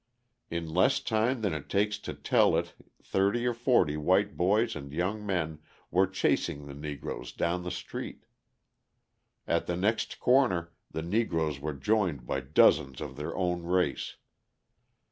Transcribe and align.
In 0.49 0.67
less 0.67 0.99
time 0.99 1.41
than 1.41 1.53
it 1.53 1.69
takes 1.69 1.99
to 1.99 2.15
tell 2.15 2.57
it 2.57 2.73
thirty 3.03 3.45
or 3.45 3.53
forty 3.53 3.97
white 3.97 4.35
boys 4.35 4.75
and 4.75 4.91
young 4.91 5.23
men 5.23 5.59
were 5.91 6.07
chasing 6.07 6.65
the 6.65 6.73
Negroes 6.73 7.31
down 7.31 7.61
the 7.61 7.69
street. 7.69 8.25
At 9.47 9.67
the 9.67 9.77
next 9.77 10.19
corner 10.19 10.73
the 10.89 11.03
Negroes 11.03 11.59
were 11.59 11.75
joined 11.75 12.25
by 12.25 12.39
dozens 12.39 12.99
of 12.99 13.15
their 13.15 13.35
own 13.35 13.61
race. 13.61 14.15